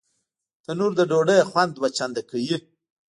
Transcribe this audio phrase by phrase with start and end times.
[0.63, 2.57] تنور د ډوډۍ خوند دوه چنده کوي